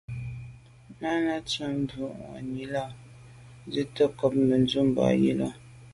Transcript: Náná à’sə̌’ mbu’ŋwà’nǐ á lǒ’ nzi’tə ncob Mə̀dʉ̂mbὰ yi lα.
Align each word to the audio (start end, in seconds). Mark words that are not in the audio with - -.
Náná 0.99 1.33
à’sə̌’ 1.39 1.67
mbu’ŋwà’nǐ 1.81 2.63
á 2.65 2.67
lǒ’ 2.73 2.85
nzi’tə 3.67 4.03
ncob 4.11 4.33
Mə̀dʉ̂mbὰ 4.47 5.05
yi 5.21 5.31
lα. 5.39 5.49